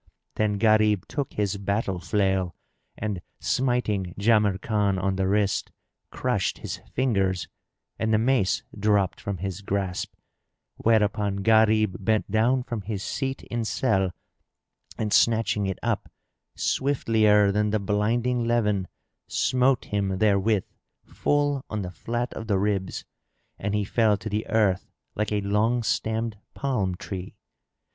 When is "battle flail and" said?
1.57-3.21